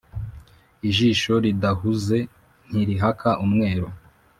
Ijisho 0.87 1.33
ridahuze 1.45 2.17
ntirihaka 2.67 3.29
umweru 3.45 3.87